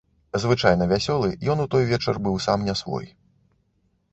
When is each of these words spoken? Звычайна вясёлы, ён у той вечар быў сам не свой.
Звычайна 0.43 0.87
вясёлы, 0.93 1.29
ён 1.55 1.61
у 1.65 1.67
той 1.75 1.83
вечар 1.91 2.15
быў 2.29 2.41
сам 2.49 2.67
не 2.71 2.75
свой. 2.83 3.05